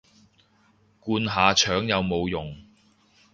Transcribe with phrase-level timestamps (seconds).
[0.99, 2.57] 灌下腸有冇用